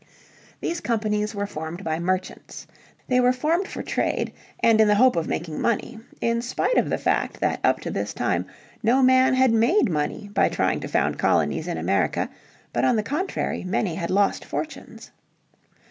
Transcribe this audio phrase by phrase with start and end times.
[0.61, 2.65] These companies were formed by merchants.
[3.07, 6.89] They were formed for trade, and in the hope of making money, in spite of
[6.89, 8.47] the fact that up to this time
[8.81, 11.67] no man had made money by trying to found colonies.
[11.67, 12.31] in America,
[12.73, 15.11] but on the contrary many had lost fortunes.